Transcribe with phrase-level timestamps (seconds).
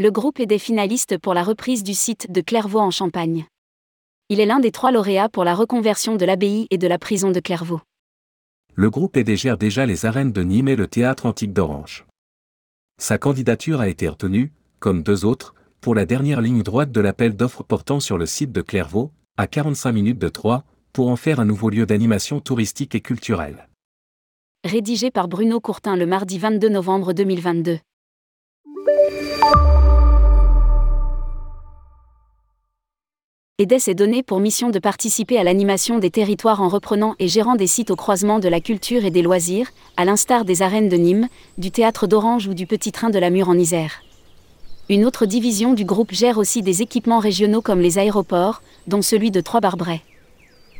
[0.00, 3.44] Le groupe est des finalistes pour la reprise du site de Clairvaux en Champagne.
[4.30, 7.30] Il est l'un des trois lauréats pour la reconversion de l'abbaye et de la prison
[7.32, 7.82] de Clairvaux.
[8.74, 12.06] Le groupe ED gère déjà les arènes de Nîmes et le théâtre antique d'Orange.
[12.96, 17.36] Sa candidature a été retenue, comme deux autres, pour la dernière ligne droite de l'appel
[17.36, 21.40] d'offres portant sur le site de Clairvaux, à 45 minutes de Troyes, pour en faire
[21.40, 23.68] un nouveau lieu d'animation touristique et culturelle.
[24.64, 27.80] Rédigé par Bruno Courtin le mardi 22 novembre 2022.
[33.60, 37.56] EDES est donné pour mission de participer à l'animation des territoires en reprenant et gérant
[37.56, 40.96] des sites au croisement de la culture et des loisirs, à l'instar des arènes de
[40.96, 41.28] Nîmes,
[41.58, 44.00] du théâtre d'Orange ou du petit train de la Mure en Isère.
[44.88, 49.30] Une autre division du groupe gère aussi des équipements régionaux comme les aéroports, dont celui
[49.30, 50.00] de Trois-Barbrais.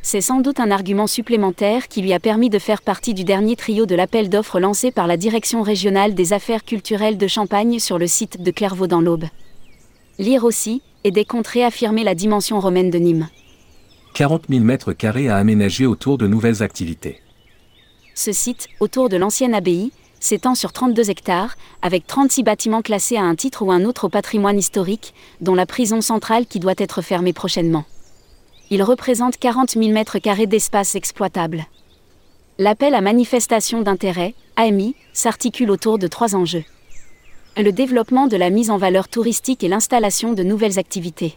[0.01, 3.56] C'est sans doute un argument supplémentaire qui lui a permis de faire partie du dernier
[3.56, 7.98] trio de l'appel d'offres lancé par la Direction régionale des affaires culturelles de Champagne sur
[7.98, 9.27] le site de Clairvaux dans l'Aube.
[10.19, 13.29] Lire aussi, et des comptes réaffirmer la dimension romaine de Nîmes.
[14.15, 17.20] 40 000 mètres carrés à aménager autour de nouvelles activités.
[18.15, 23.23] Ce site, autour de l'ancienne abbaye, s'étend sur 32 hectares, avec 36 bâtiments classés à
[23.23, 27.03] un titre ou un autre au patrimoine historique, dont la prison centrale qui doit être
[27.03, 27.84] fermée prochainement.
[28.71, 31.65] Il représente 40 000 mètres carrés d'espace exploitable.
[32.59, 36.65] L'appel à manifestation d'intérêt, AMI, s'articule autour de trois enjeux
[37.62, 41.36] le développement de la mise en valeur touristique et l'installation de nouvelles activités.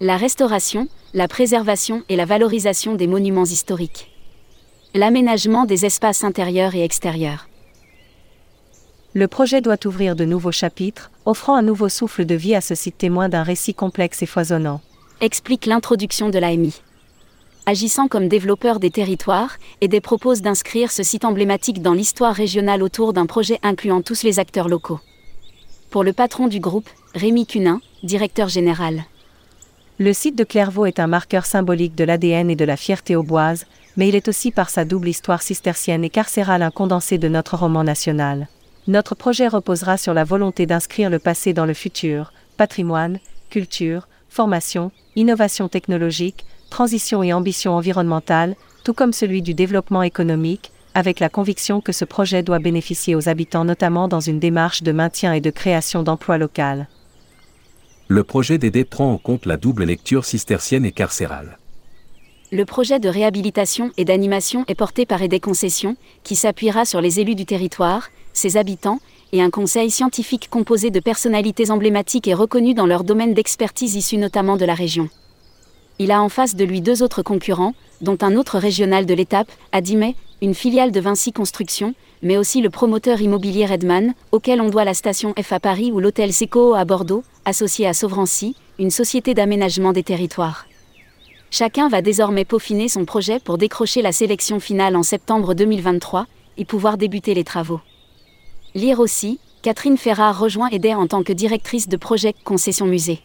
[0.00, 4.10] La restauration, la préservation et la valorisation des monuments historiques.
[4.94, 7.48] L'aménagement des espaces intérieurs et extérieurs.
[9.14, 12.74] Le projet doit ouvrir de nouveaux chapitres, offrant un nouveau souffle de vie à ce
[12.74, 14.80] site témoin d'un récit complexe et foisonnant.
[15.20, 16.80] Explique l'introduction de l'AMI.
[17.66, 23.12] Agissant comme développeur des territoires, EDE propose d'inscrire ce site emblématique dans l'histoire régionale autour
[23.12, 24.98] d'un projet incluant tous les acteurs locaux
[25.92, 29.04] pour le patron du groupe, Rémi Cunin, directeur général.
[29.98, 33.66] Le site de Clairvaux est un marqueur symbolique de l'ADN et de la fierté auboise,
[33.98, 37.58] mais il est aussi par sa double histoire cistercienne et carcérale un condensé de notre
[37.58, 38.48] roman national.
[38.88, 43.18] Notre projet reposera sur la volonté d'inscrire le passé dans le futur, patrimoine,
[43.50, 51.20] culture, formation, innovation technologique, transition et ambition environnementale, tout comme celui du développement économique, avec
[51.20, 55.32] la conviction que ce projet doit bénéficier aux habitants notamment dans une démarche de maintien
[55.32, 56.86] et de création d'emplois locaux.
[58.08, 61.58] Le projet d'aider prend en compte la double lecture cistercienne et carcérale.
[62.50, 67.20] Le projet de réhabilitation et d'animation est porté par Aidé Concessions, qui s'appuiera sur les
[67.20, 68.98] élus du territoire, ses habitants,
[69.32, 74.18] et un conseil scientifique composé de personnalités emblématiques et reconnues dans leur domaine d'expertise issus
[74.18, 75.08] notamment de la région.
[76.02, 79.46] Il a en face de lui deux autres concurrents, dont un autre régional de l'étape,
[79.70, 84.82] Adimé, une filiale de Vinci Construction, mais aussi le promoteur immobilier Redman, auquel on doit
[84.82, 89.32] la station F à Paris ou l'hôtel Seco à Bordeaux, associé à Sauvrancy, une société
[89.32, 90.66] d'aménagement des territoires.
[91.52, 96.26] Chacun va désormais peaufiner son projet pour décrocher la sélection finale en septembre 2023
[96.58, 97.80] et pouvoir débuter les travaux.
[98.74, 103.20] Lire aussi, Catherine Ferrard rejoint EDER en tant que directrice de projet Concession Musée.